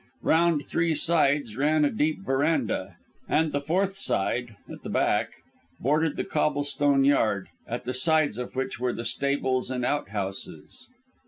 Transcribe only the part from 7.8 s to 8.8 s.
the sides of which